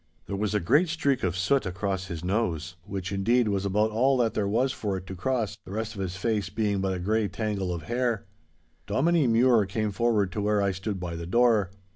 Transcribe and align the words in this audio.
There 0.25 0.35
was 0.35 0.55
a 0.55 0.59
great 0.59 0.89
streak 0.89 1.21
of 1.21 1.37
soot 1.37 1.63
across 1.63 2.07
his 2.07 2.23
nose—which 2.23 3.11
indeed 3.11 3.47
was 3.47 3.65
about 3.67 3.91
all 3.91 4.17
that 4.17 4.33
there 4.33 4.47
was 4.47 4.71
for 4.73 4.97
it 4.97 5.05
to 5.05 5.15
cross, 5.15 5.59
the 5.63 5.73
rest 5.73 5.93
of 5.93 6.01
his 6.01 6.15
face 6.15 6.49
being 6.49 6.81
but 6.81 6.91
a 6.95 6.99
grey 6.99 7.27
tangle 7.27 7.71
of 7.71 7.83
hair. 7.83 8.25
Dominie 8.87 9.27
Mure 9.27 9.67
came 9.67 9.91
forward 9.91 10.31
to 10.31 10.41
where 10.41 10.59
I 10.59 10.71
stood 10.71 10.99
by 10.99 11.15
the 11.15 11.27
door. 11.27 11.69